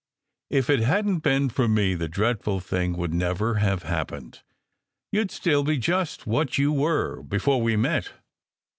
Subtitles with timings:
[0.49, 4.41] If it hadn t been for me the dreadful thing would never have happened.
[5.11, 8.09] You d still be just what you were before we met."